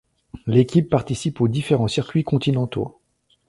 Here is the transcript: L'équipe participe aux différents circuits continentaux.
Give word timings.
L'équipe 0.47 0.89
participe 0.89 1.41
aux 1.41 1.47
différents 1.47 1.87
circuits 1.87 2.23
continentaux. 2.23 2.99